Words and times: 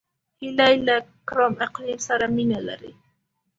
هیلۍ 0.41 0.75
له 0.87 0.95
ګرم 1.29 1.53
اقلیم 1.65 1.99
سره 2.07 2.25
مینه 2.35 2.59
لري 2.67 2.91